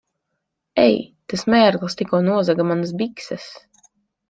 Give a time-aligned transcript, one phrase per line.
[0.83, 0.95] Ei!
[1.33, 3.49] Tas mērglis tikko nozaga manas bikses!